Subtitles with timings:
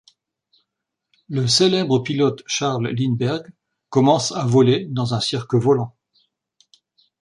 [1.29, 3.45] Le célèbre pilote Charles Lindbergh
[3.91, 5.95] commence à voler dans un cirque volant.